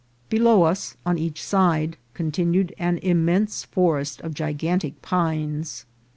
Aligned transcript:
Below 0.29 0.63
us, 0.63 0.97
on 1.05 1.19
each 1.19 1.43
side, 1.43 1.95
continued 2.15 2.73
an 2.79 2.97
immense 3.03 3.65
forest 3.65 4.19
of 4.21 4.33
gigantic 4.33 4.99
pines. 5.03 5.85